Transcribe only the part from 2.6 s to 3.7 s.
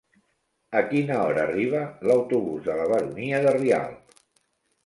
de la Baronia de